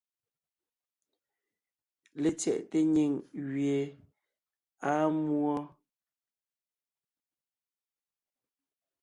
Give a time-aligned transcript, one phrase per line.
[2.21, 3.13] LetsyɛꞋte nyìŋ
[3.49, 3.79] gẅie
[4.89, 5.55] àa múɔ.